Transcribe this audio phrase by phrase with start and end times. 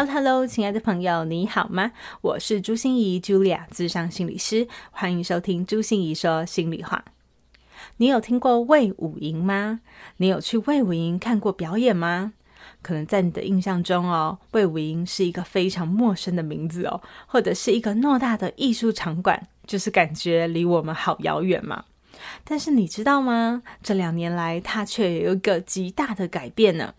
[0.00, 1.92] Hello，Hello，亲爱的朋友，你好吗？
[2.22, 7.04] 我是朱心仪 Julia，智商心理师，欢迎收听朱心仪说心里话。
[7.98, 9.80] 你有听过魏武营吗？
[10.16, 12.32] 你有去魏武营看过表演吗？
[12.80, 21.84] 可能在你的印象中哦，魏武营是一个非常陌生的名字哦，或者是一个偌大的艺术场馆，就是感觉离我们好遥远嘛。
[22.42, 23.62] 但是你知道吗？
[23.82, 26.94] 这两年来，它却有一个极大的改变呢。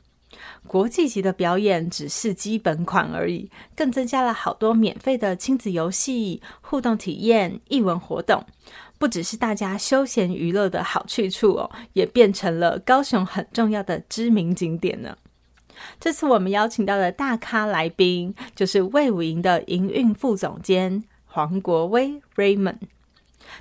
[0.68, 8.46] 国际级的表演只是基本款而已，更增加了好多免费的亲子游戏、互动体验、艺文活动，
[8.98, 15.18] 不只是大家休闲娱乐的好去处哦，也变成了高雄很重要的知名景点呢。
[16.00, 22.78] 这次我们邀请到的大咖来宾，就是魏武营的营运副总监黄国威 Raymond。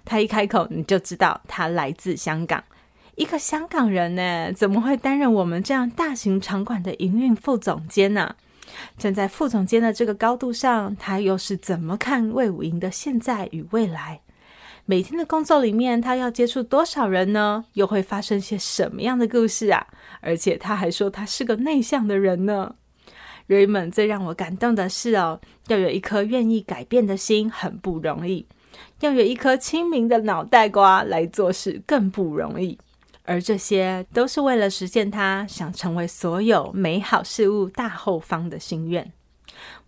[0.04, 2.62] 他一开口，你就知道他来自香港。
[3.16, 8.34] 一个香港人呢，怎么会担任我们这样大型场馆的营运副总监呢？
[8.96, 14.20] 站在副总监的这个高度上，他又是怎么看魏武营的现在与未来？
[14.86, 17.64] 每天的工作里面，他要接触多少人呢？
[17.74, 19.86] 又会发生些什么样的故事啊？
[20.20, 22.74] 而且他还说他是个内向的人呢。
[23.48, 28.46] Raymond 最让我感动的是哦，要有一颗愿意改变的心很不容易，
[29.00, 32.78] 要有一颗清明的脑袋瓜来做事更不容易。
[33.30, 39.12] 而这些都是为了实现他想成为所有美好事物大后方的心愿。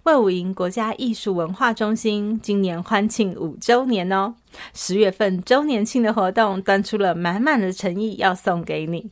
[0.04, 4.34] 魏武营国家艺术文化中心今年欢庆五周年哦，
[4.74, 9.10] 十月份周年庆的活动端出了满满的诚意要送给你。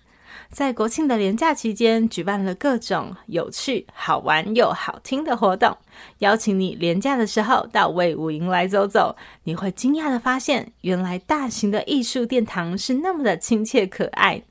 [0.50, 5.76] 在国庆的连假期间，举办了各种有趣、好玩又好听的活动，
[6.18, 9.14] 邀请你连假的时候到魏武营来走走。
[9.44, 14.42] 你会惊讶地发现，原来大型的艺术殿堂是那么的亲切可爱。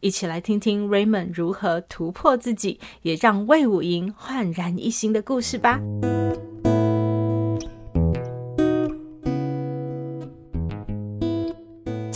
[0.00, 5.78] 一起来听听 Raymond 如何突破自己，也让魏武营焕然一新的故事吧。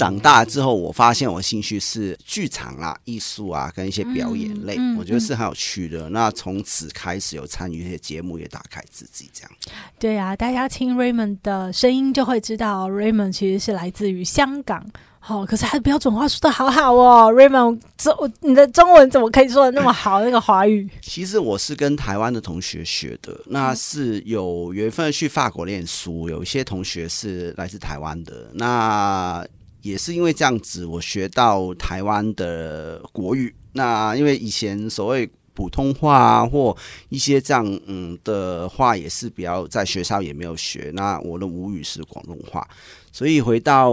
[0.01, 6.09] 长大之后，我发现我兴趣是剧场啊、艺术啊，跟一些表演类，嗯嗯、我觉得是很有趣的。
[6.09, 9.51] 嗯、那从此开始有参与一些节目，也打开自己这样。
[9.99, 14.83] 对啊，大家听 Raymond 的声音就会知道，Raymond 其实是来自于香港。
[15.23, 20.25] 好、哦，可是他的标准话说的好好哦，Raymond，这你的中文怎么可以说的那么好？
[20.25, 20.89] 那个华语。
[21.03, 29.47] 其实我是跟台湾的同学学的，那是有缘分去法国念书，有一些同学是来自台湾的，那。
[29.83, 33.55] 也是因为这样子，我学到台湾的国语。
[33.73, 36.77] 那因为以前所谓普通话啊，或
[37.09, 40.91] 一些这样嗯的话，也是比较在学校也没有学。
[40.95, 42.67] 那我的母语是广东话。
[43.13, 43.93] 所以回到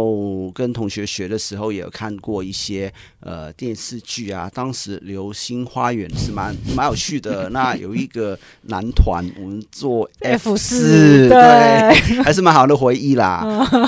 [0.53, 2.91] 跟同学学的时候，也有看过一些
[3.21, 4.49] 呃电视剧啊。
[4.53, 7.49] 当时《流星花园》是蛮 蛮有趣的。
[7.49, 13.43] 那有一个男团，我们做 F 四，对，还是蛮好的回忆啦，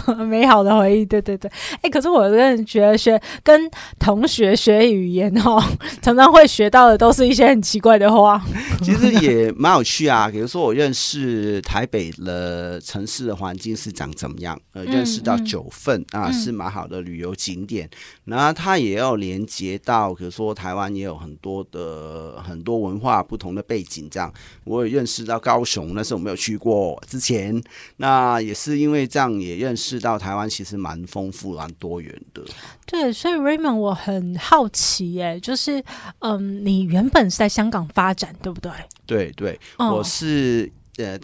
[0.08, 1.06] 嗯， 美好的回忆。
[1.06, 3.70] 对对对，哎、欸，可是我个人觉得学跟
[4.00, 5.62] 同学学语言哦，
[6.02, 8.42] 常常会学到的都是一些很奇怪的话。
[8.82, 10.28] 其实也蛮有趣啊。
[10.28, 15.19] 比如说，我认识台北的城市的环境是长怎么样，呃，认识。
[15.22, 17.90] 到九份啊，是蛮好的旅游景点。
[18.26, 24.08] 然后它也要连接到，比如说台湾也有很多的很多文化不同的背景。
[24.10, 27.62] 这样，我也认识到高雄，那是我没有去过之前。
[27.98, 32.44] 那也是因为这样，也认识到台湾其实蛮丰富、蛮多元的。
[32.86, 35.84] 对，所以 Raymond，我很好奇，耶，就是
[36.20, 38.72] 嗯，你原本是在香港发展，对不对？
[39.06, 41.20] 对对，我是呃。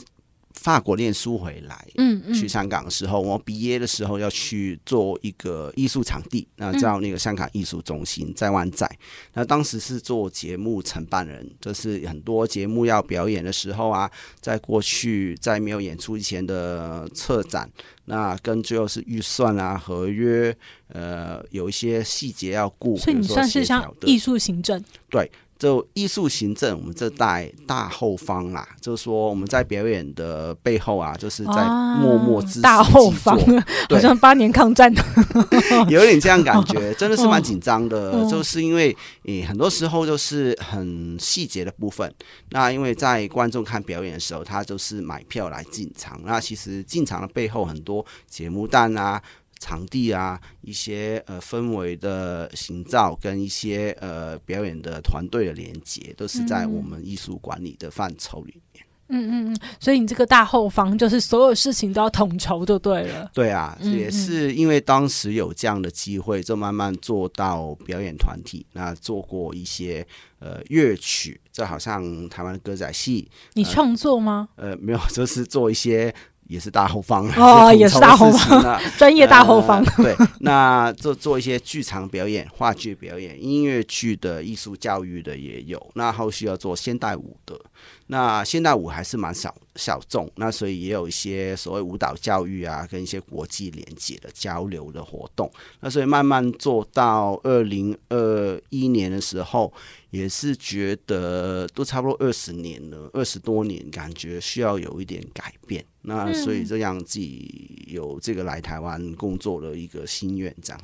[0.56, 8.90] 法国念书回来，嗯，嗯去香港的时候，我毕业的时候要去做一个艺术场地，那叫那个香港艺术中心在湾仔。
[9.34, 14.10] 那当时是做节目承办人，就是很多节目要表演的时候啊，
[14.40, 17.70] 在过去在没有演出以前的策展，
[18.06, 20.56] 那跟最后是预算啊、合约，
[20.88, 25.30] 呃，有一些细节要顾，所以你算是像艺术行政，对。
[25.58, 31.66] 就艺术行政，我们这代大后方啦，就是说我们在表演的背后啊，就是在
[32.00, 33.40] 默默支持、啊、大后方，
[33.90, 34.94] 好像八年抗战，
[35.90, 38.12] 有点这样感觉， 真的是蛮紧张的。
[38.12, 42.14] 哦、就是因为诶、欸，很多时候就是很细节的部分。
[42.50, 49.22] 那因为在观众看表演的时候，他就是买票来进场，那其实进场的背后很多节目单啊。
[49.60, 58.86] 场地啊，一些呃氛围的营造跟一些呃表演的团队的连接，都是在我们艺术管理的范畴里面。
[59.08, 63.30] 嗯嗯嗯，所以你这个大后方就是所有事情都要统筹就对了。
[63.36, 68.66] 对啊，也是因为当时有这样的机会，就慢慢做到表演团体。
[68.74, 70.06] 那做过一些
[70.40, 74.50] 呃乐曲，就好像台湾歌仔戏，你创作吗？
[74.56, 76.14] 呃，呃，没有，就是做一些。
[76.48, 79.84] 也是大后方哦，也是大后方， 专业大后方。
[79.98, 85.92] 呃、对，那做做一些剧场表演、话剧表演、音乐剧的艺术教育的也有。
[85.96, 87.60] 那后续要做现代舞的，
[88.08, 95.52] 那现代舞还是蛮小小众，那所以也有一些所谓舞蹈教育啊，跟一些国际连接的交流的活动。
[95.80, 99.74] 那所以慢慢做到二零二一年的时候。
[100.12, 105.84] 也是觉得都差不多二十年了，二十多年，感觉需要有一点改变。
[106.06, 110.80] 那所以这样自己有这个来台湾工作的一个心愿，这样。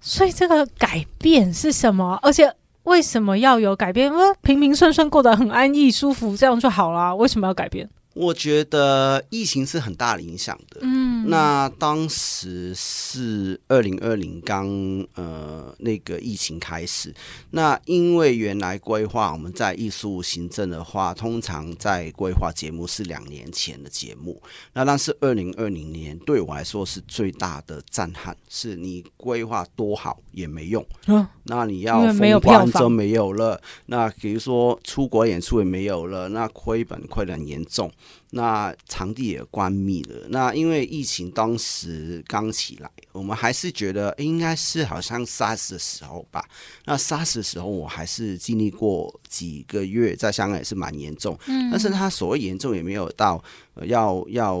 [0.00, 2.18] 所以这个改变是什么？
[2.22, 2.50] 而且
[2.84, 4.06] 为什么要有改变？
[4.06, 7.14] 因为平平顺顺过得很安逸、舒服，这样就好了。
[7.14, 7.88] 为什么要改变？
[8.20, 10.80] 我觉得疫情是很大的影响的。
[10.82, 14.68] 嗯，那当时是二零二零刚
[15.14, 17.14] 呃那个疫情开始，
[17.52, 24.42] 那因为原来规划我们在艺术行政的话，通常在规划节目是两年前的节目。
[24.74, 30.84] 那但是二零二零年对我来说是最大的震撼，是你规划多好也没用。
[31.06, 33.58] 嗯，那你要封关就没有了。
[33.86, 37.90] 那比如说出国演出也没有了，那亏本亏得很严重。
[38.30, 40.26] 那场地也关闭了。
[40.28, 46.44] 那因为疫情当时刚起来，我们还是觉得应该是好像 SARS 的时候吧。
[46.84, 51.38] 那 SARS 的时候，我还是经历过几个月，在香港也是蛮严重。
[51.46, 53.42] 嗯，但是他所谓严重也没有到
[53.86, 54.56] 要要，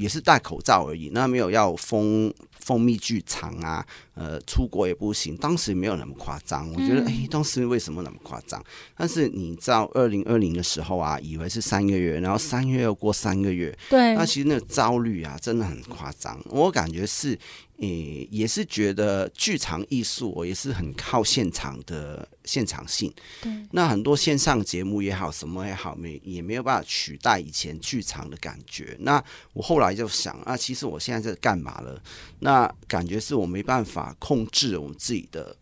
[0.00, 1.10] 也是戴口罩而已。
[1.12, 2.32] 那没有要封。
[2.60, 5.34] 封闭剧场啊，呃，出国也不行。
[5.38, 8.62] 当时没有那么夸张，我觉得，哎、欸，当时为什么那么夸张？
[8.94, 16.38] 但是你知道，二零二零的时候啊，以为是三个月，然后三月又过三个月，对，那其实那个焦虑啊，真的很夸张。
[16.50, 17.36] 我感觉是。
[17.80, 23.12] 诶、欸，也是觉得剧场艺术，我也是很靠现场的现场性。
[23.40, 28.94] 对，那很多线上节目也好，什么也好，没也没有办法取代以前剧场的感觉。
[29.00, 29.22] 那
[29.54, 31.98] 我后来就想啊，其实我现在在干嘛了？
[32.40, 35.56] 那感觉是我没办法控制我们自己的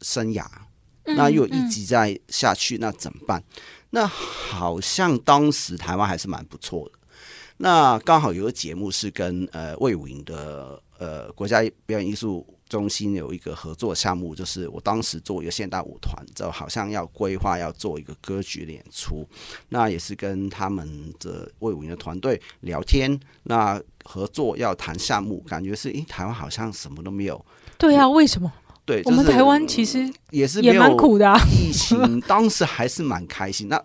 [0.00, 0.46] 生涯，
[1.02, 3.44] 嗯、那又一直在下去，那怎么办？
[3.90, 6.99] 那好像当时台湾还是蛮不错的。
[7.60, 10.82] 那刚好有个节目是跟呃魏武营的。
[11.00, 19.26] 呃，国家表演艺术中心有一个合作项目，就是我当时做一个现代舞团，就好像要规划要做一个歌剧演出，
[19.70, 27.42] 那也是跟他们的魏武营的团队聊天，那合作要谈项目，感觉是，诶，台湾好像什么都没有。
[27.78, 28.52] 对啊，为什么？
[28.84, 31.40] 对，我们台湾其实也是也蛮苦的啊。
[31.50, 33.68] 疫情当时还是蛮开心。
[33.70, 33.82] 那。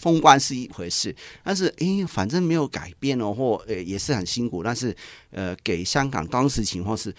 [0.00, 1.14] 封关是一回事，
[1.44, 4.96] 但是诶，反正没有改变哦，或呃也是很辛苦，但是
[5.30, 7.14] 呃，给香港当时情况是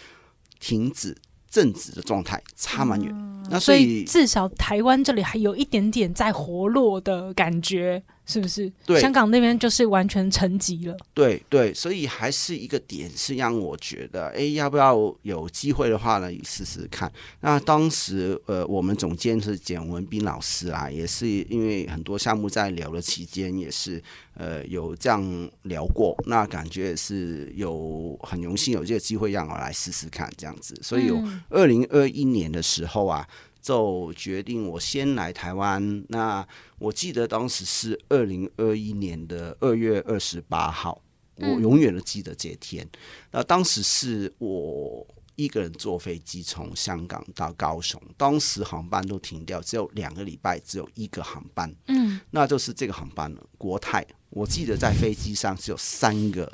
[0.60, 1.16] 停止
[1.48, 3.12] 静止的状态，差蛮远。
[3.13, 8.01] 嗯、那所以，所以至少台湾这里还有一点点在活络的感觉。
[8.26, 8.72] 是不是？
[8.86, 10.96] 对，香港那边就是完全沉寂了。
[11.14, 17.12] 对对，所以还是一个点是让我觉得，哎，要不要有机会的话呢，试试看。
[17.42, 24.01] 那当时呃，我们总监是简文斌老师啊，也是因为很多项目在聊的期间，也是
[24.36, 26.16] 呃有这样聊过。
[26.28, 30.74] 那感觉也是有很荣幸有这个机会让我来试试看这样子。
[30.82, 33.28] 所以有二零二一年的时候啊。
[33.62, 36.03] 就决定我先来台湾。
[36.10, 36.46] 那
[36.80, 41.01] 我记得当时是二零二一年的二月二十八号，
[41.36, 42.88] 我永远都记得这天。
[43.32, 51.74] 那当时是我一个人坐飞机从香港到高雄，当时航班都停掉，只有两个礼拜，只有一个航班。
[51.88, 54.06] 嗯，那就是这个航班了，国泰。
[54.30, 56.51] 我记得在飞机上只有三个，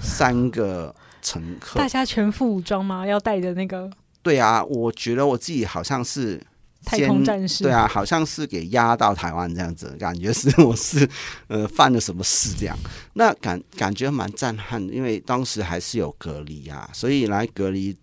[0.00, 1.78] 三个乘客。
[1.78, 3.06] 大家全副武装吗？
[3.06, 3.90] 要带着那个？
[4.22, 6.40] 对啊，我觉得我自己好像是
[6.84, 7.64] 太空战士。
[7.64, 11.08] 对啊，好像是给压到台湾这样子，感觉是 我是
[11.46, 12.76] 呃犯了什么事这样。
[13.14, 17.96] 那感感觉蛮震撼，因为当时还是有隔离啊，所以来隔离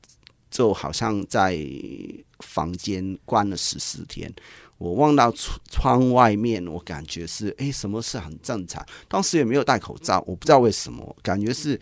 [0.49, 1.59] 就好像在
[2.39, 4.33] 房间关了十四天。
[4.77, 8.85] 我望到窗窗外面，我感觉是哎，什么事很正常。
[9.07, 11.79] 当时也没有戴口罩，我不知道为什么，感觉是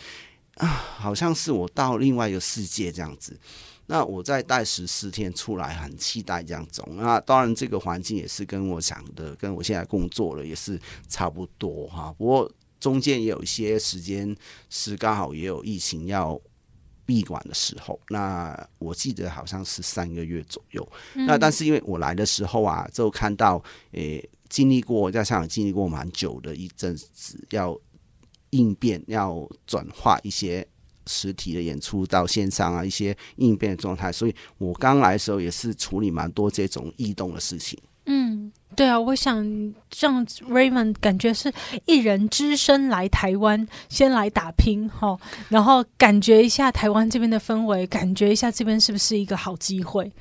[0.58, 3.36] 啊，好像是我到另外一个世界这样子。
[3.86, 6.88] 那我再待十四天出来，很期待这样走。
[6.96, 12.14] 那当然，这个环境也是跟我想的，跟我现在工作的也是差不多哈。
[12.18, 12.50] 不过
[12.80, 14.36] 中间也有一些时间
[14.70, 16.40] 是刚好也有疫情要
[17.06, 18.00] 闭馆的时候。
[18.08, 20.92] 那我记得好像是三个月左右。
[21.16, 23.62] 嗯、那但是因为我来的时候啊，就看到
[23.92, 27.78] 诶，经历过在香港经历过蛮久的一阵子，要
[28.52, 30.66] 应变，要转化一些。
[31.08, 37.80] 实体的演出到线上啊，一些应变的状态，所以我刚来的时候也是处理蛮多这种异动的事情。
[38.06, 41.54] 嗯，对啊，我想像 Raymond 感觉是
[41.86, 45.18] 一人只身来台湾，先来打拼哈，
[45.48, 50.12] 然后感觉一下台湾这边的氛围，感觉一下这边是不是一个好机会。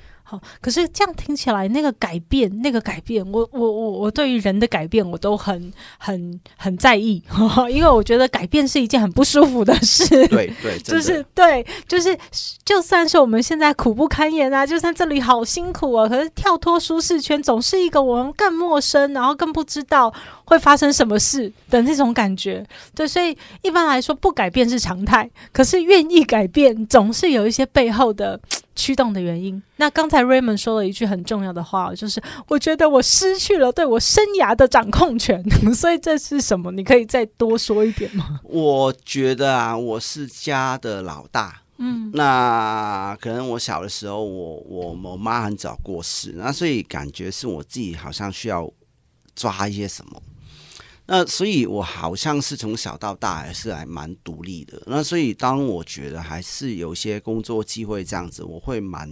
[0.61, 7.23] 可是这样听起来，那个改变，那个改变，我我我我对于人的改变，我都很很很在意，
[7.71, 10.07] 因为我觉得改变是一件很不舒服的事。
[10.29, 12.17] 对 对，就是对，就是
[12.65, 20.13] 就算是我们现在苦不堪言啊，就算这里好辛苦啊，可是跳脱舒适圈，总是一个我们更陌生，然后更不知道
[20.45, 22.65] 会发生什么事的那种感觉。
[22.95, 28.41] 对，所以一般来说，不改变是常态，可是愿意改变，总是有一些背后的。
[28.75, 29.63] 驱动的原因。
[29.77, 35.43] 那刚才 Raymond 说了一句很重要的话，就是我觉得我失去了对我生涯的掌控权。
[35.75, 36.73] 所以这是什么？
[36.73, 38.41] 你可以再多说一点吗？
[38.45, 41.61] 我觉得啊，我是家的老大。
[41.79, 48.71] 嗯，那可能我小的时候我，我我我妈很早过世，那所以感觉是我自己好像需要
[49.35, 50.23] 抓一些什么。
[51.07, 54.81] 那所以，我好像是从小到大还是还蛮独立的。
[54.87, 59.11] 那所以，当我觉得还是有些工作机会这样子，我会蛮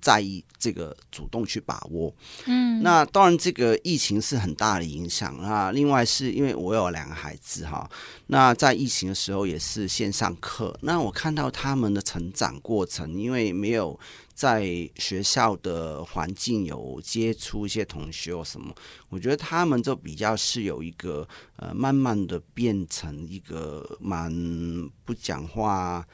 [0.00, 2.14] 在意这个，主动去把握。
[2.46, 5.36] 嗯，那当然，这个疫情是很大的影响。
[5.42, 7.90] 那另外是因为我有两个孩子哈，
[8.28, 10.78] 那在疫情的时候也是线上课。
[10.82, 13.98] 那我看到他们的成长过程，因为没有。
[14.34, 14.64] 在
[14.96, 18.74] 学校的环境有接触一些同学或什么，
[19.08, 24.32] 我觉得他们就比较是有一个呃，慢慢的变成一个蛮
[25.04, 26.04] 不讲话，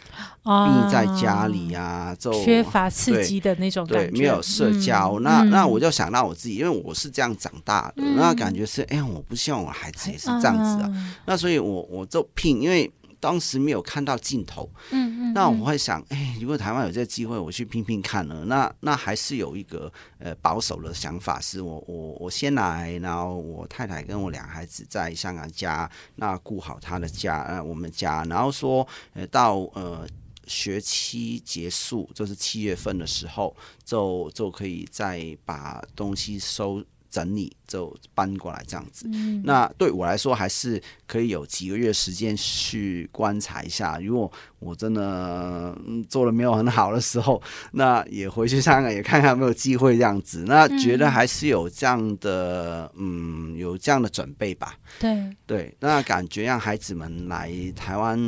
[0.42, 5.14] 闭在家里啊，就缺乏刺激的那种感觉，对，没有社交。
[5.14, 10.90] 嗯、那那我就想到我自己，因为我是这样长大的，嗯、那感觉是，哎呀，我不希望我孩子也是这样子啊。
[10.92, 12.90] 嗯、那所以我我就拼，因为。
[13.20, 30.06] 当时没有看到尽头，嗯嗯，那我会想，哎，如果台湾有这个机会，我去拼拼看了，那那还是有一个呃保守的想法，是我我我先来，然后我太太跟我两个孩子在香港家，那顾好他的家，呃，我们家，然后说，呃，到呃
[30.46, 36.84] 学期结束，就是七月份的时候，就就可以再把东西收。
[37.10, 43.98] 整理就搬过来这样子，嗯、那对我来说还是可以有几个月时间去观察一下。
[43.98, 45.76] 如果我真的
[46.08, 47.40] 做的没有很好的时候，
[47.72, 50.44] 那也回去香港也看看有没有机会这样子。
[50.46, 54.76] 那觉得还是有这样的，嗯，有这样的准备吧。
[54.98, 58.18] 对对，那感觉让孩子们来台湾，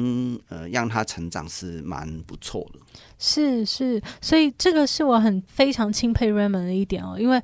[0.48, 2.80] 呃，让他成长是蛮不错的。
[3.18, 7.42] 是是，所以这个是我很非常钦佩 Raymond 的一点哦，因为。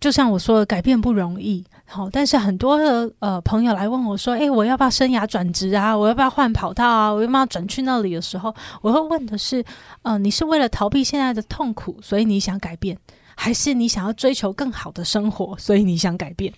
[0.00, 5.96] 就像我说的，改变不容易，好，但是很多的呃朋友来问我说：“诶，我要不要生涯转职啊？
[5.96, 7.10] 我要不要换跑道啊？
[7.10, 9.64] 我要不要转去那里的时候，我会问的是：
[10.02, 12.96] 呃，你是为了逃避现在的痛苦，所以你想改变，
[13.34, 16.52] 还是你想要追求更好的生活，所以你想改变？”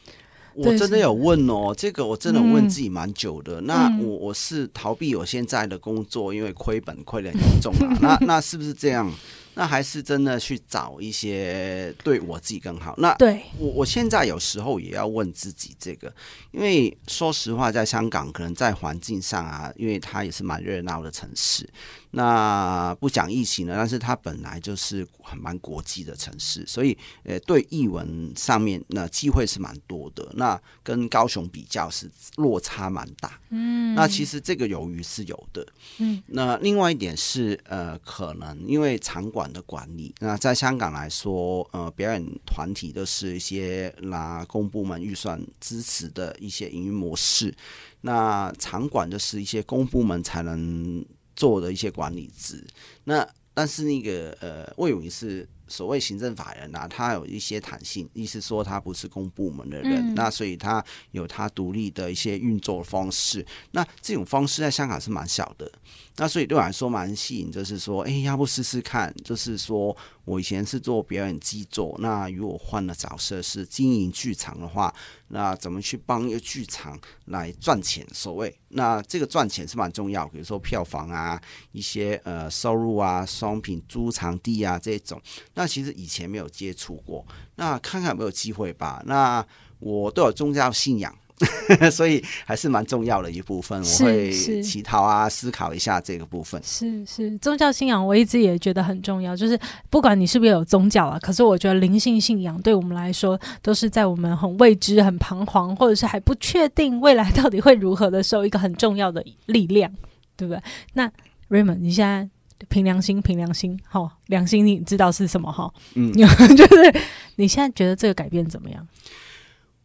[0.52, 3.61] 我真的有问哦，这个我真的问自己蛮久的。
[3.61, 7.97] 嗯、那我我是逃避我现在的工作，因为亏本亏得很严重啊。
[8.02, 9.11] 那那是不是这样？
[9.60, 12.94] 那还是真的去找一些对我自己更好。
[12.96, 16.10] 那对我我现在有时候也要问自己这个，
[16.50, 21.68] 因为说实话，在香港可能在环境上啊，因为它也是蛮热闹的城市。
[22.12, 30.26] 那不讲疫情了，但是它本来就是很蛮国际的城市，所以呃，对译文上面那机会是蛮多的。
[30.34, 33.38] 那跟高雄比较是落差蛮大。
[33.50, 35.64] 嗯，那其实这个由于是有的。
[35.98, 47.54] 嗯，那另外一点是呃，可能因为场馆的管理，那在香港来说，呃，表演团体都是一些拿公部门预算支持的一些营运模式，
[48.02, 51.04] 那场馆就是一些公部门才能
[51.35, 52.66] 做的一些管理职，
[53.04, 63.46] 那但是那个呃，魏永仪是所谓行政法人啊，他有一些弹性，意思说他不是公部门的人，嗯、那所以他有他独立的一些运作方式。
[63.70, 65.70] 那这种方式在香港是蛮小的，
[66.16, 69.14] 那所以对我来说蛮吸引，就是说，哎，要不试试看？
[69.24, 74.92] 就是说我以前是做表演制作，那如果换了角色是经营剧场的话，
[75.28, 78.06] 那怎么去帮一个剧场来赚钱？
[78.12, 81.40] 所谓那这个赚钱是蛮重要，比如说票房啊，
[81.72, 85.20] 一些呃收入啊，商品租场地啊这种。
[85.54, 87.26] 那其实以前没有接触过，
[87.56, 89.02] 那看看有没有机会吧。
[89.06, 89.44] 那
[89.78, 91.14] 我都有宗教信仰。
[91.90, 94.30] 所以还是蛮重要的一部分，我会
[94.62, 96.60] 乞讨啊，思考一下这个部分。
[96.62, 109.90] 是是，宗教信仰我一直也觉得很重要，就是不管你是不是有宗教啊，可是我觉得灵性信仰对我们来说，都是在我们很未知、很彷徨，或者是还不确定未来到底会如何的时候，一个很重要的力量，
[110.36, 110.62] 对不对？
[110.92, 111.10] 那
[111.48, 112.28] Raymond，你现在
[112.68, 115.72] 凭良心，凭良心，好，良心你知道是什么哈？
[115.94, 117.00] 嗯， 就是
[117.36, 118.86] 你现在觉得这个改变怎么样？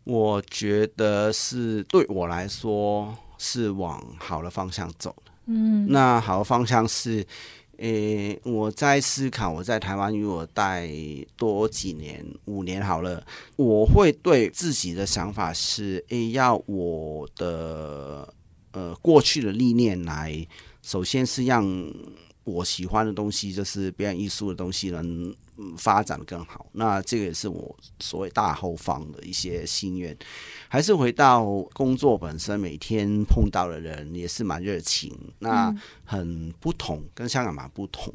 [0.03, 5.32] 我觉得是对我来说是往好的方向走的。
[5.48, 7.25] 嗯，那好的方向是，
[7.77, 10.89] 诶、欸，我在思考，我在台湾如果待
[11.36, 13.24] 多几年，五年好了，
[13.55, 18.32] 我会对自己的想法是，诶、欸，要我的
[18.74, 20.46] 呃过去的历练来，
[20.82, 21.65] 首先是让
[22.46, 25.36] 我喜欢的东西，就是表演艺术的东西能。
[25.58, 30.14] 嗯，发展更好，那这个也是我所谓大后方的一些心愿。
[30.68, 35.74] 还是回到工作本身，每天碰到的人也是蛮热情，那
[36.04, 38.14] 很不同，跟香港蛮不同。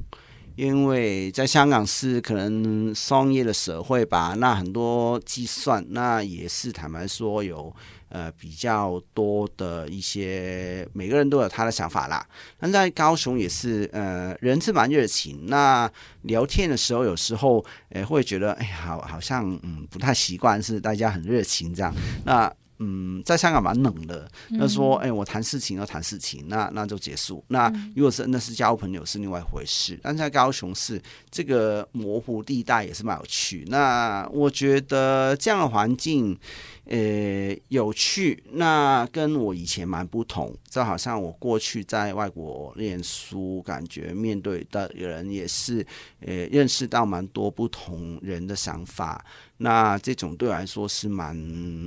[0.54, 7.74] 因为在香港是可能商业的社会吧，那很多计算，那也是坦白说有。
[8.10, 12.24] 呃，比较多的一些，每个人都有他的想法啦。
[12.58, 15.46] 那在高雄也是，呃，人是蛮热情。
[15.46, 15.90] 那
[16.22, 21.94] 聊天的时候，有时候，呃，会觉得，哎，好，好像，嗯，不太习惯，是大家很热情这样。
[22.24, 22.52] 那。
[22.82, 24.26] 嗯，在香港蛮冷的。
[24.52, 27.44] 那说，哎、欸，我谈事情要谈事情，那那就结束。
[27.48, 30.00] 那如果是那是交朋友是另外一回事。
[30.02, 30.98] 但在高雄市
[31.30, 33.66] 这个模糊地带也是蛮有趣。
[33.68, 36.34] 那我觉得这样的环境，
[36.90, 38.42] 呃、有趣。
[38.52, 40.54] 那跟我以前蛮不同。
[40.68, 45.84] 就好像我过去在外国念书，感觉面对的人也是，
[46.20, 49.24] 呃、认识到蛮多不同人的想法。
[49.56, 51.36] 那这种对我来说是蛮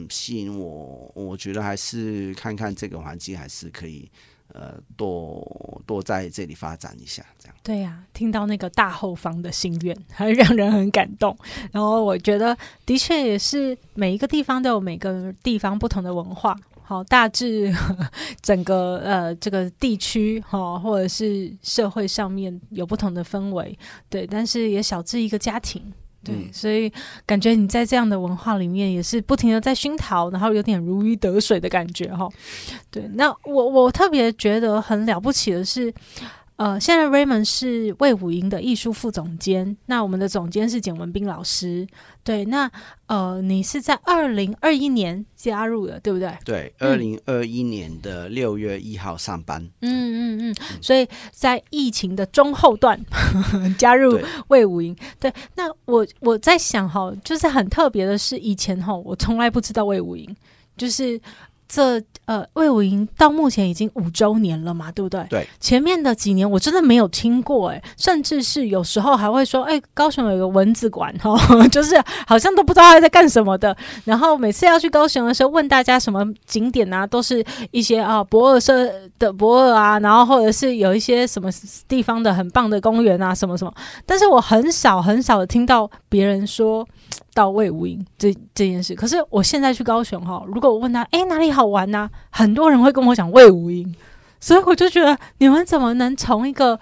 [0.10, 4.10] 吸引我，我觉得还是看看这个环境，还是可以
[4.53, 7.55] 呃多多在这里发展一下，这样。
[7.63, 11.36] 对呀、听到那个大后方的心愿，还让人很感动。
[11.71, 17.73] 然后我觉得的确也是每一个地方都有每个地方不同的文化，好，大致
[18.41, 23.77] 整个呃这个地区哈，或者是社会上面有不同的氛围，
[24.10, 25.82] 对，但是也小至一个家庭。
[26.23, 26.91] 对，所以
[27.25, 32.29] 感觉你在这样的文化里面也是不停的在熏陶，然后有点如鱼得水的感觉哈。
[32.89, 35.93] 对，那我我特别觉得很了不起的是。
[36.63, 41.86] 呃，现在 Raymond 是魏武营的艺术副总监，那我们的总监是简文斌老师。
[42.23, 42.71] 对，那
[43.08, 46.34] 呃，你是在二零二一年加入的，对不对？
[46.45, 49.62] 对，二零二一年的六月一号上班。
[49.82, 52.97] 嗯嗯嗯，所以在疫情的中后段
[53.78, 54.95] 加入魏武营。
[55.19, 60.34] 对，那我我在想哈，就是很特别的是，以前哈我从来不知道魏武营，
[60.78, 61.19] 就是。
[61.73, 65.25] 这呃，魏武营到目前已经五周年了嘛，对不对？
[65.29, 65.47] 对。
[65.59, 73.75] 前面的几年我真的没有听过，哎，甚至是有时候还会说，哎，高雄有一个蚊子馆，哈、哦， 就是好像都不知道他在干什么的。
[74.05, 81.49] 然后每次要去高雄的时候，问大家什么景点啊，都是一些啊博尔社的博尔啊，然后或者是有一些什么
[81.89, 83.73] 地方的很棒的公园啊，什么什么。
[84.05, 86.88] 但是我很少很少的听到别人说。
[87.36, 92.10] 到魏武营这这件事，可是我现在去高雄哈，如果我问他，哎，哪里好玩呐？
[92.30, 93.93] 很多人会跟我讲魏无营，
[94.39, 96.80] 所以我就觉得你们怎么能从一个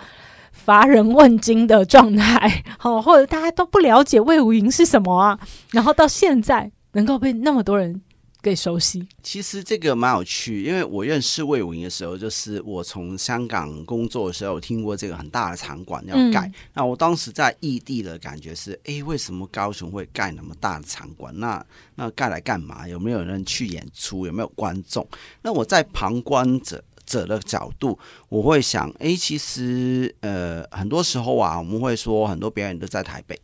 [0.52, 5.40] 乏人问津的状态，好， 或者大家都不了解魏无营是什么啊，
[5.72, 8.02] 然后到现在能够被那么多人。
[8.42, 16.48] 更熟悉，其实这个蛮有趣，因为我认识魏武营的时候，就是我从香港工作的时候，听过这个很大的场馆要盖。
[16.48, 21.32] 嗯、那我当时在异地的感觉是，哎，为什么高雄会盖那么大的场馆？
[21.40, 21.64] 那
[21.96, 22.88] 那盖来干嘛？
[22.88, 24.26] 有没有人去演出？
[24.26, 25.08] 有没有观众？
[25.44, 33.40] 那我在旁观者者的角度，我会想，哎，其实呃，很多时候啊，我们会说很多表演都在台北。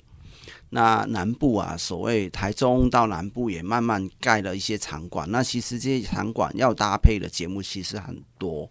[0.69, 5.29] 那南部啊，所谓台中到南部也慢慢盖了一些场馆。
[5.31, 8.69] 那其实这些场馆要搭配的节目其实很多。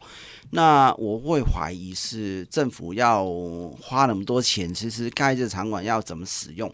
[0.50, 3.26] 那我会怀疑是政府要
[3.80, 6.72] 花那么多钱，其实盖这场馆要怎么使用？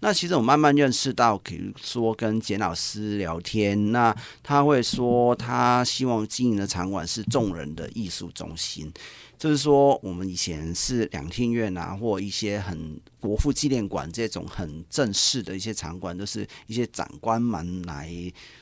[0.00, 8.92] 那其实我慢慢认识到，比如说跟简老师聊天，那他会说他希望经营的场馆是众人的艺术中心。
[9.38, 18.12] 就是说，我们以前是两厅院啊，或一些很国父纪念馆这种很正式的一些场馆，都是一些长官们来，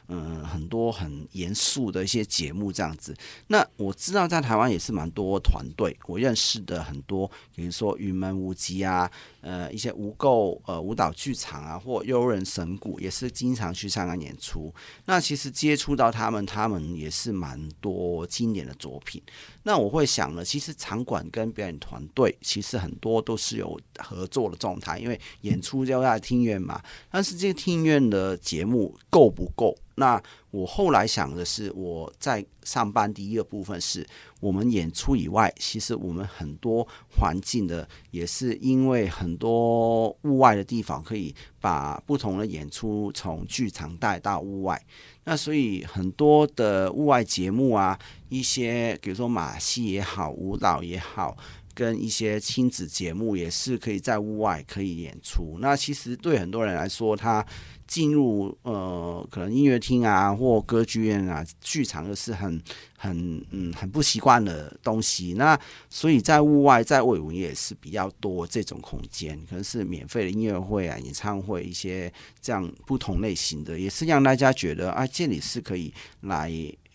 [0.06, 3.12] 嗯，很多很严肃的一些节目这样子。
[3.48, 14.72] 那我知道在台湾也是蛮多团队，我认识的很多，比如说云门舞集啊，呃，一些无垢呃舞蹈剧场啊，或悠人神鼓，也是经常去香港演出。
[15.06, 19.20] 那其实接触到他们，他们也是蛮多经典的作品。
[19.64, 26.80] 那我会想呢，其实场馆跟表演团队其实很多都是有合作状态，因为演出就在厅院嘛。
[27.10, 29.76] 但是这个厅院的节目够不够？
[29.96, 34.04] 那我后来想的是，我在上班第一个部分是
[34.40, 44.82] 我们演出以外，其实我们很多环境的也是因为很多户外的地方可以把不同的演出从剧场带到户外。
[45.24, 47.96] 那所以很多的户外节目啊，
[48.30, 51.36] 一些比如说马戏也好，舞蹈也好，
[51.74, 55.56] 跟一些亲子节目也是可以在户外可以演出。
[55.60, 57.44] 那其实对很多人来说，他
[57.86, 62.62] 进入呃可能音乐厅啊或歌剧院啊剧场又是很
[62.96, 65.34] 很嗯很不习惯的东西。
[65.34, 65.58] 那
[65.90, 76.50] 所以在户外在卫武营也是比较多这种空间，可能是免费的音乐会啊、演唱会一些这样不同类型的，也是让大家觉得啊这里是可以来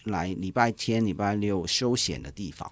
[0.06, 2.72] 来礼拜天、礼拜六休闲的地方。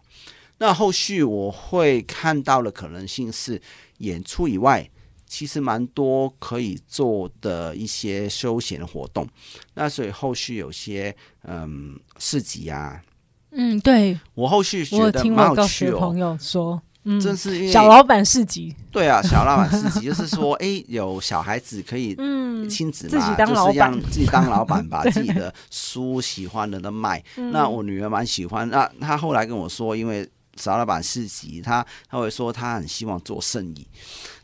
[0.57, 3.61] 那后续我会看到的可能性是
[3.99, 4.89] 演出以外。
[5.27, 9.27] 其实蛮多可以做的一些休闲的活动，
[9.73, 11.13] 那所以后续有些
[11.45, 13.01] 嗯市集啊，
[13.49, 15.99] 嗯，对我后续觉得蛮有趣哦。
[15.99, 27.21] 朋友说，嗯，真是因为小老板市集，对啊，小老板市集就是说，哎，有小孩子可以 嗯亲子嘛，自己当老板，就是让自己当老板， 把自己的书喜欢的都卖。
[27.51, 33.87] 那我女儿蛮喜欢，那她后来跟我说，因为小老板市集，他他会说他很希望做生意。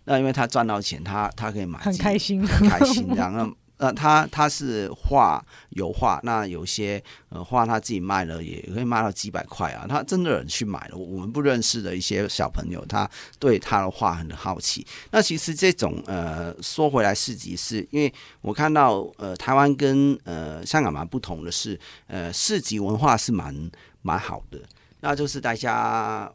[0.05, 3.37] 那因为他赚到钱，他他可以买，很开心，很开心然后。
[3.37, 9.87] 那呃，他他是画油画，那有些呃画他自己卖了，也可以卖到几百块啊。
[9.89, 14.85] 他真的有人去买了，我们不认识的一些小朋友，他对他的画很好奇。
[15.09, 23.71] 那其实这种呃说回来市集是，因为我看到呃台湾跟呃香港蛮不同的是，呃市集文化是蛮
[24.03, 24.59] 蛮好的，
[25.01, 26.31] 那就是大家。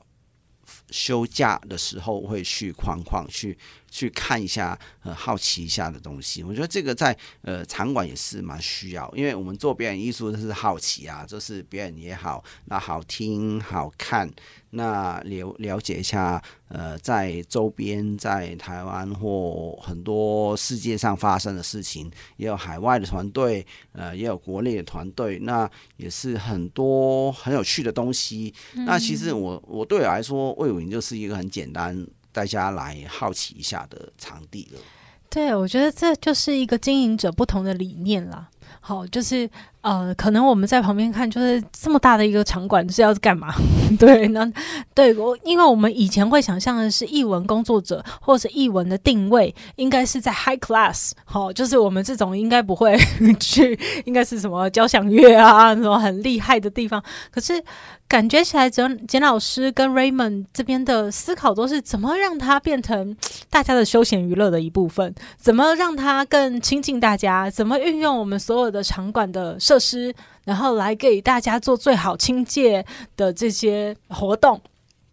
[0.91, 3.57] 休假的时候会去逛逛，去
[3.91, 6.43] 去看一下，呃，好奇一下的东西。
[6.43, 14.31] 我觉得这个在呃场馆也是蛮需要，因为我们做表演艺术就是好奇啊，就是表演也好，那好听好看。
[14.71, 28.53] 那了了解一下，呃，在周边，在台湾或很多世界上发生的事情，也有海外的团队，呃，也有国内的团队，那也是很多很有趣的东西。
[28.75, 34.81] 那其实我我对我来说，卫武就是一个很简单，大家来好奇一下的场地了。
[35.29, 38.49] 对，我觉得这就是一个经营者不同的理念啦。
[38.81, 39.49] 好，就是
[39.81, 43.53] 呃，可能我们在旁边看，就是这么大的一个场馆是要干嘛？
[43.99, 44.51] 对，那
[44.95, 52.97] 对我，因为我们以前会想象的是译文工作者或者是艺文的定位应该是在 high class，好，就是我们这种应该不会
[53.39, 57.03] 去，应该是什么交响乐啊，什么很厉害的地方。
[57.31, 57.63] 可是
[58.09, 63.17] 感觉起来，简简老师跟 Raymond 这边的思考都是怎么让它变成
[63.51, 70.15] 大家的休闲娱乐的一部分，怎么让它更亲近大家，怎么运用我们所有的场馆的设施。
[70.45, 74.61] 然后来给大家做最好清洁的这些活动，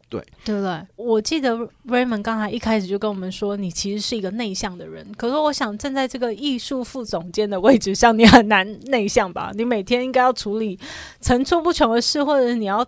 [0.08, 0.80] 对对不对？
[0.96, 5.12] 我记得 Raymond 刚才一开始就跟我们说，你其实是一个内向的人。
[5.18, 9.52] 可是我想站在这个艺术副总监的位置上，你很难内向吧？
[9.56, 10.80] 你每天应该要处理
[11.20, 12.86] 层出不穷的事，或者你要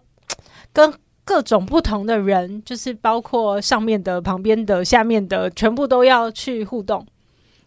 [0.72, 7.04] 跟各种不同的人，就是包括上面的、旁边的、下面的，全部都要去互动。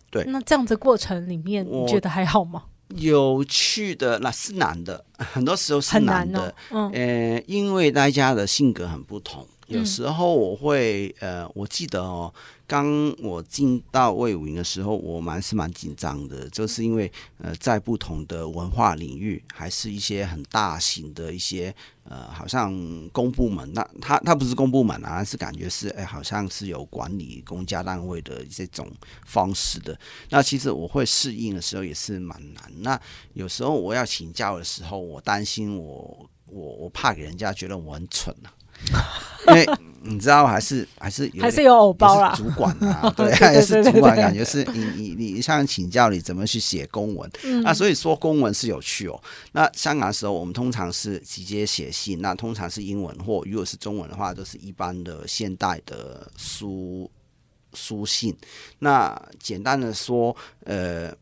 [0.09, 2.63] 对，那这样子过程里面，你觉得还好吗？
[2.97, 12.33] 有趣的那是难的，很多时候是难的，很难哦、嗯、呃，因为大家的性格很不同，有时候我会呃，我记得哦。
[12.67, 12.87] 刚
[13.23, 22.71] 我进到魏武营的时候，我蛮是蛮紧张的，就是因为呃，在不同的文化领域，还是一些很大型的一些呃，好像
[23.09, 28.87] 公部门，那他他不是公部门啊，是感觉是哎，好像是有管理公家单位的这种
[29.25, 29.99] 方式的。
[30.29, 32.71] 那其实我会适应的时候也是蛮难。
[32.81, 33.01] 那
[33.33, 36.29] 有时候我要请教的时候，我担心我。
[36.51, 38.49] 我我怕给人家觉得我很蠢啊，
[39.49, 39.67] 因为
[40.03, 49.21] 你知道还是还是有还是有偶包啦，主管啊， 对，还是主管，感觉是你你你向请教你怎么去写公文，嗯、那所以说公文是有趣哦。
[49.53, 57.11] 那香港的时候，我们通常是直接写信，那通常是英文或如果是中文的话，都是一般的现代的书
[57.75, 58.37] 书信。
[58.79, 61.13] 那简单的说，呃。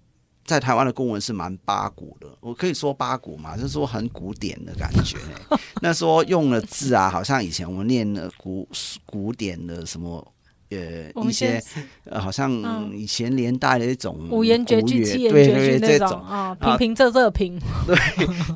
[0.47, 5.19] 在台湾的公文是蛮八股的，我可以说八股嘛，就是说很古典的感觉。
[5.83, 8.69] 那说用了字啊，好像以前我们念的古
[9.05, 10.27] 古典的什么。
[10.69, 11.63] 呃，一些
[12.11, 12.51] 呃，好像
[12.93, 17.57] 以前年代的一种五言绝句、七言绝句那种啊，平平仄仄平。
[17.87, 17.97] 对，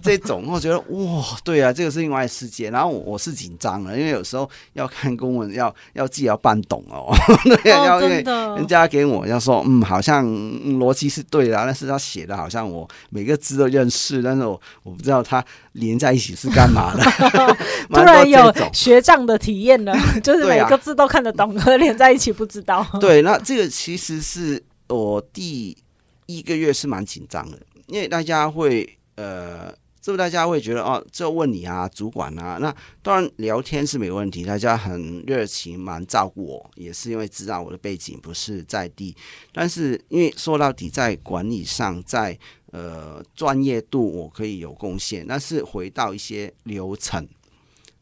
[0.03, 2.69] 这种我觉得哇，对啊，这个是另外世界。
[2.69, 7.15] 然后我我是紧张了，因为有时候要看公文，要要自己要办懂哦。
[7.63, 8.25] 对，要因为
[8.57, 15.45] 人家给我要说，嗯，好像逻辑是对的，但是他写的好像我每个字都认识，但是我我不知道他
[15.75, 17.05] 连在一起是干嘛的。
[17.89, 22.00] 突然有学障的体验了，就是每个字都看得懂，和连。
[22.01, 22.83] 在一起不知道。
[22.99, 25.77] 对，那这个其实是我第
[26.25, 29.69] 一个月是蛮紧张的，因为大家会呃，
[30.03, 39.15] 是不是大家会觉得哦，这问你啊，主管啊，那当然聊天是没问题，大家很热情，蛮照顾我，也是因为知道我的背景不是在地，
[39.53, 42.39] 但是因为说到底在管理上，在
[42.71, 47.29] 呃专业度我可以有贡献，但是回到一些流程。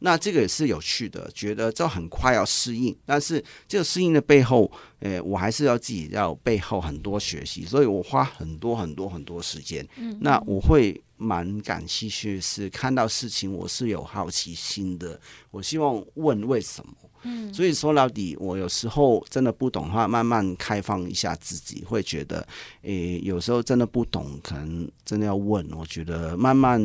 [0.00, 9.86] 那这个也是有趣的，觉得这很快要适应，但是这个适应的背后，诶，我还是要自己要背后很多学习，所以我花很多很多很多时间。
[9.96, 16.92] 嗯，那我会蛮感兴趣，是看到事情我是有好奇心的，我希望问为什么。
[17.22, 22.46] 嗯，所以说到底，我有时候真的不懂的话，慢慢开放一下自己，会觉得，
[22.82, 25.66] 诶，有时候真的不懂，可能真的要问。
[25.72, 26.80] 我觉得慢慢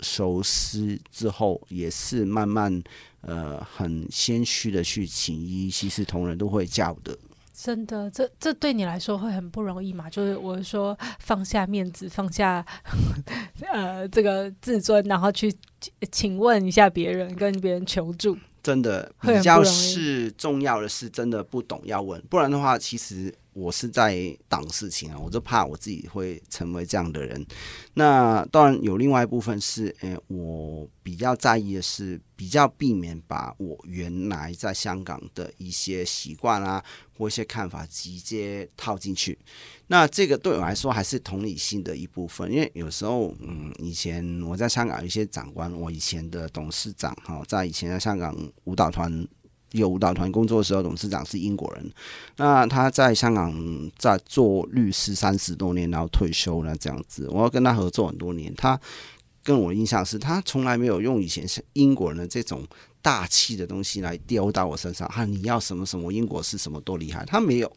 [0.00, 2.82] 熟悉之后，也是慢慢，
[3.20, 7.16] 呃，很谦虚的去请医其实同仁都会教的。
[7.56, 10.10] 真的，这这对你来说会很不容易嘛？
[10.10, 12.64] 就是我说放下面子，放下
[13.72, 15.54] 呃这个自尊，然后去
[16.10, 18.36] 请问一下别人，跟别人求助。
[18.64, 27.46] 真的比较是重要的是，真的不懂要问，不然的话，其实我是在挡事情啊，我就怕我自己会成为这样的人。
[27.94, 36.84] 那当然有另外一部分是，诶、我比较在意的是，比较避免把我原来在香港的一些习惯啊，
[37.16, 39.38] 或一些看法直接套进去。
[39.86, 49.26] 那这个对我来说还是同理心的一部分，因为有时候，嗯，以前我在香港有一些长官，我以前的董事长哈，在以前在香港舞蹈团
[49.74, 51.92] 有舞蹈团工作的时候，董事长是英国人，
[52.36, 53.52] 那他在香港
[53.98, 58.80] 在做律师三十多年，然后退休了这样子，我要跟他合作很多年，他
[59.42, 62.64] 跟我的印象是他从来没有用以前是英国人的这种
[63.02, 67.76] 大气的东西来丢到我身上，哈，你要什么什么英国是什么多厉害，他没有。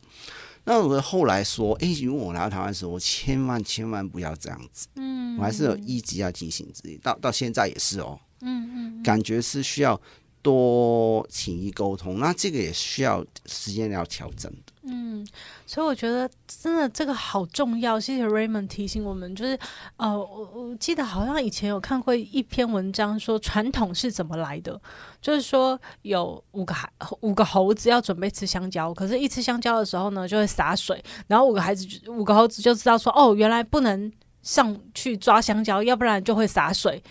[0.64, 4.86] 那我后来说，哎、欸，如果我来到台湾的时候，我千万千万不要这样子。
[4.96, 8.20] 嗯，我还是有一直要提醒自己，到到现在也是哦。
[8.42, 10.00] 嗯嗯，感觉是需要
[10.42, 14.74] 多请益沟通，那这个也需要时间要调整的。
[14.90, 15.28] 嗯，
[15.66, 18.00] 所以我觉得真的这个好重要。
[18.00, 19.60] 谢谢 Raymond 提醒我们，就是
[19.98, 24.80] 呃，我我记得好像以前有看过一篇文章，说传统是怎么来的，
[25.22, 34.10] 就是说有五个孩五个猴子要准备吃香蕉，可是一吃香蕉的时候呢，就会洒水，然后五个孩子五个猴子就知道说，哦，原来不能
[34.42, 37.04] 上去抓香蕉，要不然就会洒水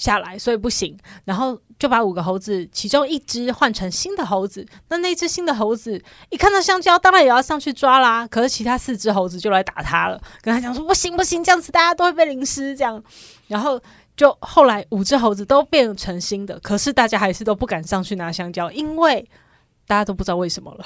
[0.00, 0.96] 下来，所以不行。
[1.26, 4.66] 然后就把五个猴子其中一只换成新的猴子。
[4.88, 8.26] 那那只新的猴子一看到香蕉，当然也要上去抓啦。
[8.26, 13.02] 可是其他四只猴子就来打他了，跟他讲说：“不行不行，这样子大家都会被淋湿。”这样，
[13.48, 13.78] 然后
[14.16, 19.28] 就后来五只猴子都变成新的，可是大家还是都不敢上去拿香蕉，因为
[19.86, 20.84] 大家都不知道为什么了。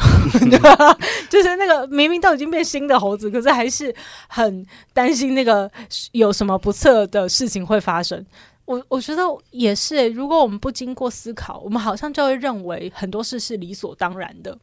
[1.30, 3.94] 就是那个明明都已经变新的猴子，可是还是
[4.28, 5.70] 很担心那个
[6.12, 8.24] 有什么不测的事情会发生。
[8.64, 14.58] 我我觉得也是诶，如果我们不经过思考，我们好像就会认为很多事是理所当然的。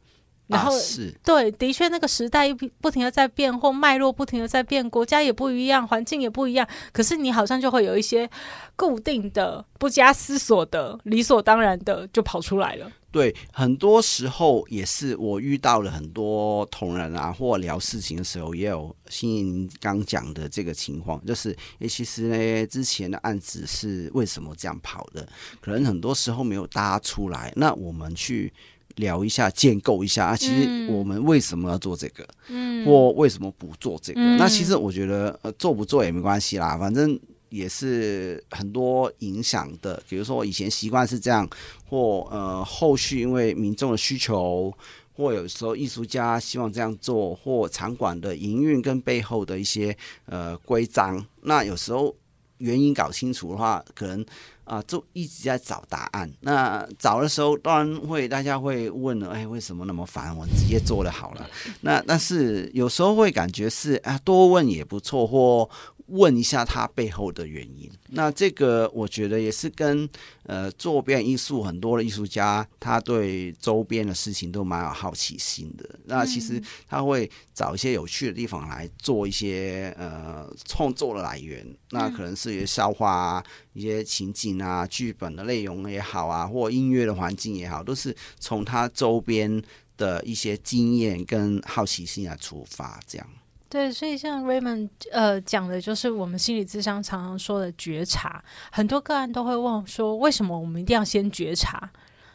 [0.48, 6.68] 然后，啊、是对，的确，那个时代不停的在变，或脉络不停的在变，国家也不一样，环境也不一样。
[6.92, 8.30] 可是你好像就会有一些
[8.76, 12.92] 固定的、不加思索的、理所当然的就跑出来了。
[13.12, 25.28] 对，很多时候也是我遇到了很多同仁啊，或聊事情的时候，也有心怡刚讲的这个情况，就是，诶，其实呢，之前的案子是为什么这样跑的？
[25.60, 28.52] 可能很多时候没有搭出来，那我们去。
[28.98, 30.36] 聊一下，建构一下啊！
[30.36, 32.28] 其实我们为什么要做这个？
[32.50, 34.20] 嗯，或为什么不做这个？
[34.20, 37.18] 嗯、那其实我觉得，呃，做不做也没关系啦，反正
[37.52, 40.02] 也是很多影响的。
[40.10, 41.48] 比如说我以前习惯是这样，
[41.88, 44.74] 或呃后续因为民众的需求，
[45.14, 52.16] 或有时候艺术家希望这样做，或场馆的营运跟背后的一些呃规章，那有时候
[52.58, 54.26] 原因搞清楚的话，可能。
[54.64, 56.32] 啊，就一直在找答案。
[56.40, 60.34] 那找的时候，当然会大家会问了，哎，为什么那么烦？
[60.38, 61.50] 我直接做了好了。
[61.82, 65.70] 那但是有时候会感觉是啊，多问也不错，或
[66.08, 67.90] 问一下他背后的原因。
[68.10, 70.10] 那这个我觉得也是跟。
[70.44, 75.88] 呃，做表演艺术，很多的艺术家，他对周边的事情都蛮有好奇心的。
[76.06, 81.66] 那其实他会找一些有趣的地方来做一些呃创作的来源。
[81.92, 89.62] 那可能是一些笑话啊，一些情景啊，剧本的内容也好啊，或音乐的环境也好，都是从他周边
[89.96, 93.28] 的一些经验跟好奇心来出发，这样。
[93.72, 98.44] 对，所以像 Raymond 呃讲的，就是我们心理智商常常说的觉察。
[98.70, 101.90] 很多个案都会问说，为什么我们一定要先觉察？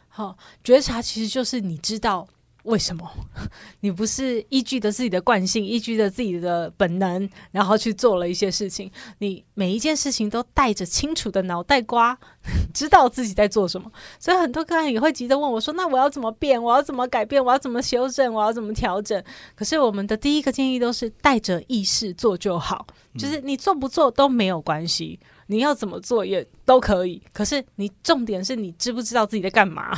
[0.09, 2.27] 好，觉察其实就是你知道。
[2.67, 3.09] 为什么
[3.79, 8.91] 你不是依据着自己的惯性，依据着自己的本能，然后去做了一些事情？
[9.19, 12.17] 你每一件事情都带着清楚的脑袋瓜，
[12.73, 13.89] 知道自己在做什么。
[14.19, 16.61] 所以很多客人也会急着问我说：“那我要怎么变？
[16.61, 17.43] 我要怎么改变？
[17.43, 18.33] 我要怎么修正？
[18.33, 19.21] 我要怎么调整？”
[19.55, 22.85] 可是我们的第一个建议都是带着意识做就好，
[23.17, 27.21] 就是你做不做都没有关系，你要怎么做也都可以。
[27.31, 29.91] 可是你重点是你知不知道自己在干嘛？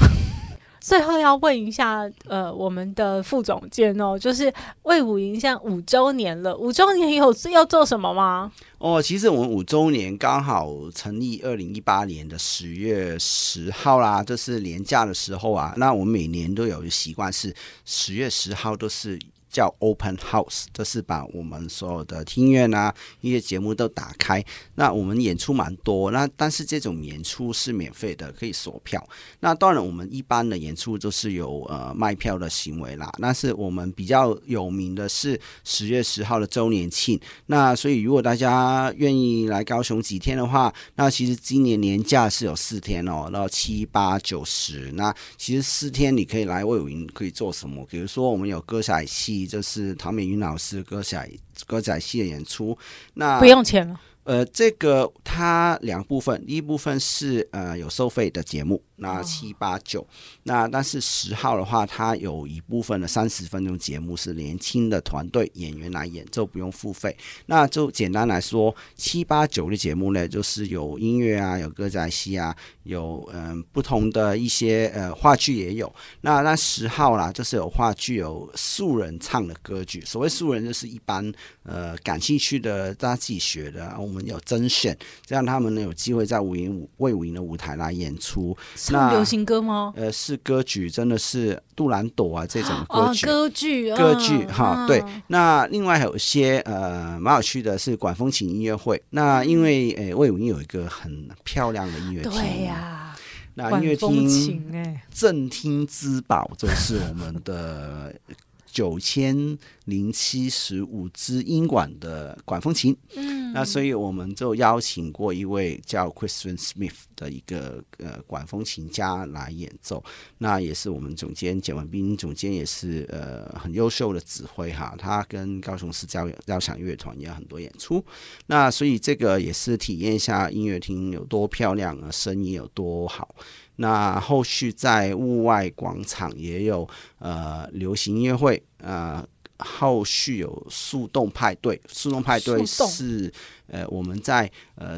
[0.79, 8.51] 最后要问一下，呃，我们的副总监哦，就是魏武营像五周年了，五周年有要做什么吗？
[8.77, 15.73] 哦，其实我们五周年刚好成立二零一八年的十月十号啦，就是年假的时候啊。
[15.77, 17.53] 那我们每年都有一个习惯，是
[17.85, 19.19] 十月十号都是。
[19.49, 24.43] 叫 Open House，这是把我们所有的厅院啊、音乐节目都打开。
[24.75, 29.03] 那我们演出蛮多，那但是这种演出是免费的，可以锁票。
[29.39, 33.12] 那当然，我们一般的演出都是有呃卖票的行为啦。
[33.19, 37.19] 但是我们比较有名的是十月十号的周年庆。
[37.47, 44.91] 那所以如果大家愿意来高雄几天的话，那其实今年年假是有四天哦，然后七八九十。
[44.91, 47.83] 那其实四天你可以来卫武营可以做什么？
[47.89, 49.38] 比如说我们有歌仔戏。
[49.47, 51.30] 就是唐美云老师歌仔
[51.67, 52.78] 歌仔戏的演出，
[53.13, 53.99] 那不用钱了。
[54.23, 58.82] 呃，这个它两部分，一部分是呃有收费的节目。
[58.99, 60.05] 那七八九，
[60.43, 67.15] 那但是十号的话，它有一部分的三十分钟节目是年轻的团队演员来演，就不用付费。
[67.47, 75.93] 那就简单来说，七八九的节目呢，就是有音乐啊，有歌仔戏啊，有嗯、呃、不同的一些呃话剧也有。
[76.21, 80.01] 那那十号啦，就是有话剧，有素人唱的歌剧。
[80.01, 81.31] 所谓素人，就是一般
[81.63, 88.55] 呃感兴趣的大家自己学的，我们有甄选，这样他们呢有机会在五营武卫武营的舞台来演出。
[88.89, 89.93] 唱流行歌吗？
[89.95, 94.86] 呃，是歌剧，真的是杜兰朵啊这种歌剧，哦、歌剧，歌剧哈。
[94.88, 99.02] 对，那另外还有一些呃蛮有趣的是管风琴音乐会。
[99.12, 103.15] 那因为呃魏武英有一个很漂亮的音乐厅，对呀、啊，
[103.56, 108.13] 那音乐厅哎，镇厅之宝就是我们的。
[108.71, 120.03] 九千零七十五支音管的管风琴，嗯，那所以我们就邀请过一位叫 Christian Smith 的一个呃管风琴家来演奏，
[120.38, 128.03] 那也是我们总监简文斌总监也是呃很优秀的指挥哈，他跟高雄市交交响乐团也有很多演出，
[128.47, 133.35] 那所以这个也是体验一下音乐厅有多漂亮啊，声音有多好。
[133.77, 136.85] 那后续在户外广场也有
[137.19, 139.25] 呃流行音乐会，呃
[139.60, 143.32] 后续有树洞派对，树洞派对是
[143.67, 144.98] 呃我们在呃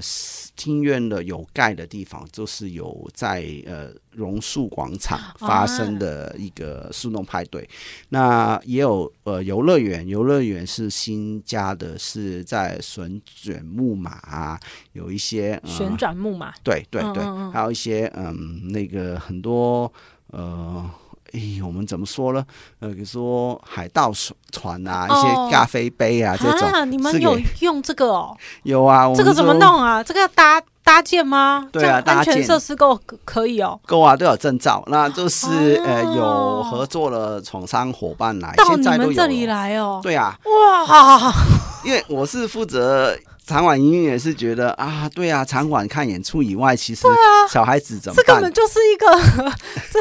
[0.56, 7.21] 厅院的有盖的地方，就是有在呃榕树广场发生的一个树洞。
[7.26, 7.69] 派对。
[8.10, 14.60] 那也有呃游乐园，游乐园是新加的，是在旋转木马啊，
[14.93, 19.91] 有一些、呃、旋转木马，对对对，还有一些嗯那个很多
[20.28, 20.89] 呃。
[21.33, 22.43] 哎，我们怎么说呢？
[22.79, 24.11] 呃，比如说海盗
[24.51, 26.67] 船啊，一些咖啡杯啊，这种。
[26.69, 28.35] 啊，你们有用这个哦？
[28.63, 30.03] 有啊，这个怎么弄啊？
[30.03, 31.67] 这个要搭搭建吗？
[31.71, 33.79] 对啊，安全设施够可以哦。
[33.85, 34.83] 够啊，都有证照。
[34.87, 39.99] 那就是呃，有合作的厂商伙伴来，到你们这里来哦。
[40.03, 40.37] 对啊。
[40.45, 41.33] 哇，
[41.85, 43.17] 因为我是负责。
[43.43, 47.05] 场馆营运也是觉得啊，对啊，场馆看演出以外，其实
[47.49, 48.25] 小孩子怎么办？
[48.25, 49.51] 这根本就是一个，
[49.91, 49.99] 这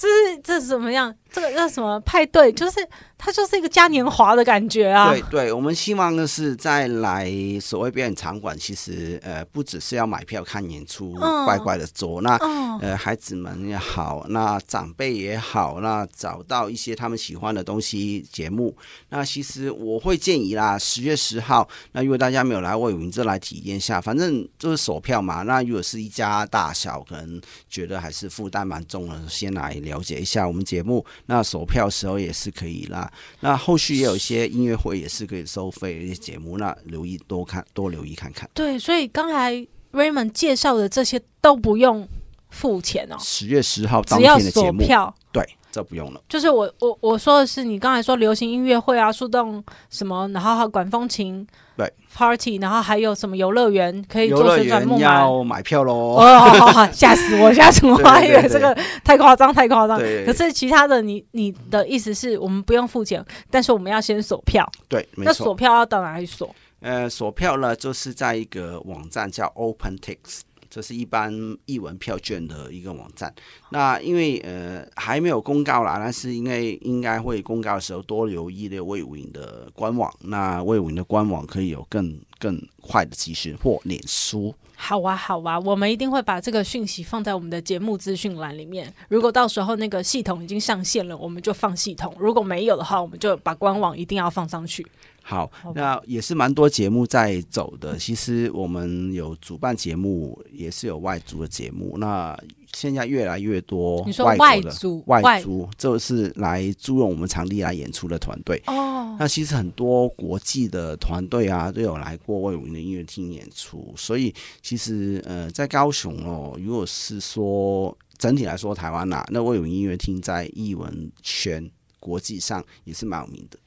[0.00, 1.14] 这是这是怎么样？
[1.30, 2.80] 这个叫什么派对，就是
[3.18, 5.10] 它就是一个嘉年华的感觉啊。
[5.10, 12.22] 对对，我们希望的是再来所谓表演场馆，其实呃不只是要买票看演出，嗯、乖乖的坐。
[12.22, 18.74] 那、嗯、呃孩子们也好，那长辈也好，那找到一些他们喜欢的东西节目。
[19.10, 25.42] 那其实我会建议啦，十月十号，那如果大家没有来卫武营，就来体验一下，反正就是索票嘛。
[25.42, 31.04] 那如果是一家大小，可能觉得还是负担蛮重的，先来了解一下我们节目。
[31.26, 33.10] 那索票时候也是可以啦。
[33.40, 38.48] 那后续也有一些音乐会也是可以收费的一些节目，那留意多看多留意看看。
[38.54, 39.54] 对，所以刚才
[39.92, 42.08] Raymond 介绍的这些都不用
[42.50, 43.16] 付钱哦。
[43.18, 46.22] 十月十号当天的节目，票对，这不用了。
[46.28, 51.46] 就是我我我说的是，你刚才说流行音乐会啊，树洞什么，然后管风琴。
[51.76, 55.00] 对，party，然后还有什么游乐园可以做旋转木马？
[55.00, 56.16] 要买票喽！
[56.16, 57.92] 哦，吓死我， 吓死我！
[57.92, 59.98] 我还以为这个太夸张，太夸张。
[60.26, 64.70] 可是其他的你，你你的意思是我们不用付钱，但是我们要先锁票。
[64.88, 65.24] 对，没错。
[65.24, 66.54] 那锁票要到哪里锁？
[66.80, 70.40] 呃，锁票呢，就是在一个网站叫 OpenTix。
[70.70, 71.30] 这是一般
[71.66, 73.34] 译文票券的一个网站。
[73.70, 80.10] 那因为呃还没有公告啦，但是因为应该会公告的时候多留意的魏武营的官网。
[80.20, 84.52] 那魏武营的官网可以有更更快的资讯或脸书。
[84.74, 88.90] 好啊，好啊，我们一定会把这个讯息放在我们的节目资讯栏里面。
[89.10, 94.86] 如果到时候那个系统已经上线了，我们就放系统；如果没有的话，我们就把官网一定要放上去。
[95.22, 97.98] 好，那也是蛮多节目在走的。
[97.98, 101.98] 其实我们有主办节目，也是有外租的节目。
[101.98, 102.34] 那
[102.72, 108.62] 现在越来越多，你说外租，外租就是来租用我们场地来演出的团队。
[108.66, 113.92] 哦，那其实很多国际的团队啊，都有来过魏武营的音乐厅演出。
[113.96, 123.58] 所以其实呃，在高雄哦，如果是说整体来说台湾呐、啊，那魏武营音乐厅在艺文圈国际上也是蛮有名的。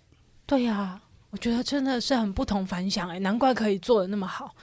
[0.45, 1.01] 对呀、啊。
[1.33, 4.53] 我觉得真的是很不同凡响哎，难怪可以做的那么好。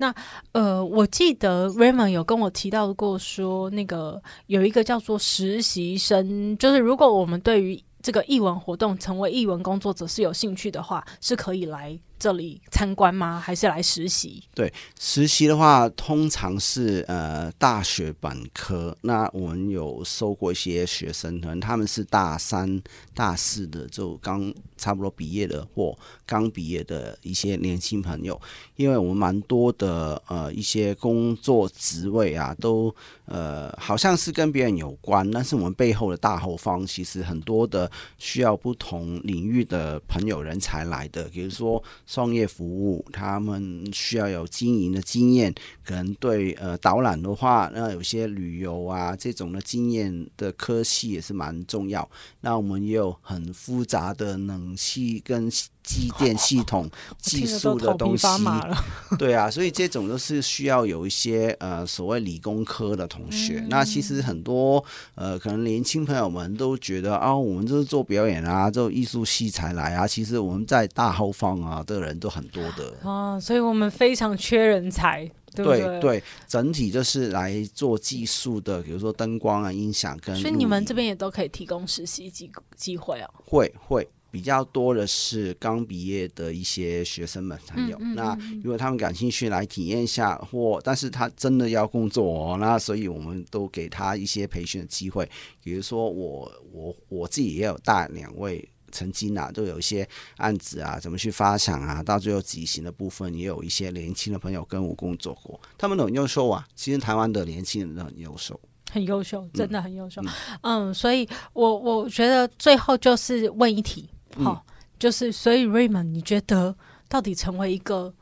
[0.00, 0.14] 那
[0.52, 12.00] 呃，我记得 Raymond 有跟我提到过说，那个有一个叫做实习生，就是如果我们对于这个译文活动成为译文工作者是有兴趣的话，是可以来。
[12.20, 13.40] 这里参观吗？
[13.40, 14.42] 还是来实习？
[14.54, 18.94] 对，实习的话，通常是呃大学本科。
[19.00, 22.80] 那我们有收过一些学生，可能他们是大三、
[23.14, 28.38] 大四的，就刚差不多毕业的，或刚毕业的一些年轻朋友。
[28.76, 32.94] 因为我们蛮多的呃一些工作职位啊，都
[33.24, 41.82] 呃好像是跟别人有关，但是我们背后的大后方，其实很多的需要不同领域的朋友人才来的，比如说。
[42.12, 45.54] 创业服务，他们需要有经营的经验，
[45.84, 52.10] 可能对呃导览的话，那有些旅游啊这种的经验的科系也是蛮重要。
[52.40, 55.48] 那我们也有很复杂的冷气跟。
[55.82, 58.26] 机电系统 技术的东西，
[59.18, 63.60] 对啊，所以这种都是需要有一些呃所谓理工科的同学。
[63.60, 70.06] 嗯、那其实很多呃可能年轻朋友们都觉得啊，我们就是做表演啊，做艺术系才来啊。
[70.06, 80.36] 其实我们在大后方啊的人都很多的啊，所以我们非常缺人才，对对，对对，整体就是来做技术的，比如说灯光啊、音响跟。
[80.36, 83.30] 所以你们这边也都可以提供实习机机会哦。
[83.44, 84.08] 会会。
[84.30, 87.96] 比较多的是刚毕业的一些学生们才有。
[87.98, 95.28] 嗯嗯嗯、那如果他们感兴趣来体验一下，或但是他真的要工作哦，那所以我们都给他一些培训的机会。
[95.62, 106.66] 比如说我我我自己也有带两位，曾经啊都有一些案子啊，怎么去发想啊，到最后执行的部分，也有一些年轻的朋友跟我工作过，他们都很优秀啊。
[106.74, 108.58] 其实台湾的年轻人都很优秀，
[108.90, 110.20] 很优秀，真的很优秀。
[110.22, 110.28] 嗯，
[110.62, 114.08] 嗯，所以我我觉得最后就是问一题。
[114.36, 114.62] 好、哦，
[114.98, 116.76] 就是所以 Raymond，你觉得
[117.08, 118.14] 到底成为一个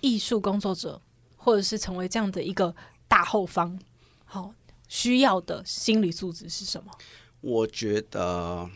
[0.00, 1.00] 艺术工作者，
[1.36, 2.74] 或者是成为这样的一个
[3.06, 3.78] 大后方，
[4.24, 4.54] 好、哦、
[4.88, 6.90] 需要的心理素质是什么？
[7.40, 8.68] 我觉得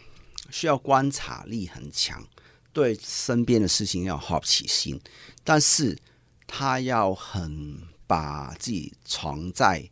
[0.51, 2.23] 需要观察力很强，
[2.73, 5.01] 对身边的事情要有好奇心，
[5.43, 5.99] 但是
[6.47, 9.91] 他要很把自己藏在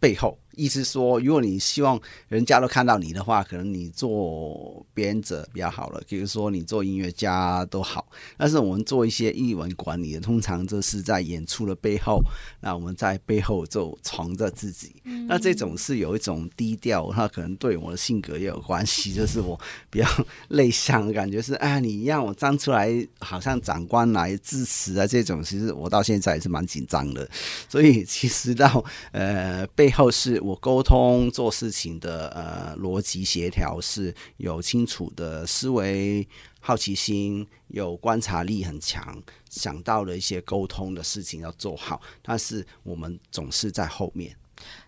[0.00, 0.38] 背后。
[0.56, 6.00] 意思说，如果你希望人家都看到你的话，可能你做编者比较好了。
[6.08, 8.06] 比如说你做音乐家都好，
[8.38, 12.22] 但是我们做一些艺文管理的，通常就是在演出的背后，
[12.62, 14.96] 那我们在背后就藏着自己。
[15.04, 20.06] 嗯、那这种是有一种低调，那可能对我的性格也有关系，就是我比较
[20.48, 27.28] 内向的感觉是，哎，你让我站出来，好像长官来致辞啊，这种其实我到现在也是蛮紧张的。
[27.68, 28.82] 所以其实到
[29.12, 30.40] 呃背后是。
[30.46, 36.26] 我沟通做事情的呃逻辑协调是有清楚的思维、
[36.60, 39.20] 好奇心，有观察力很强，
[39.50, 44.36] 想到了一些沟通的事情要做好，但是我们总是在后面。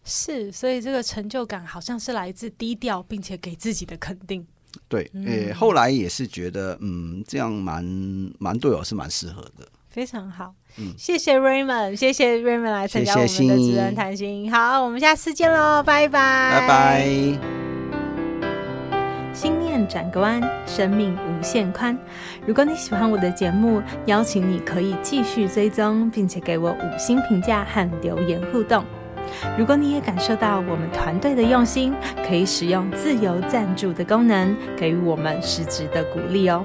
[0.05, 4.47] 是，所以这个成就感好像是来自低调，并且给自己的肯定。
[4.87, 7.85] 对，诶、嗯，后来也是觉得，嗯，这样蛮
[8.39, 9.69] 蛮对我是蛮适合的。
[9.89, 14.53] 非常好，嗯，谢谢 Raymond，谢谢 Raymond 来参加我们的职人谈心。
[14.53, 17.09] 好，我们下次见喽，拜拜，拜拜。
[19.33, 21.97] 心念转个弯，生命无限宽。
[22.45, 28.85] 如果你喜欢我的节目，邀请你可以继续追踪，并且给我五星评价和留言互动。
[29.57, 31.95] 如果你也感受到我们团队的用心，
[32.27, 36.65] 可以使用自由赞助的功能，给予我们实质的鼓励哦。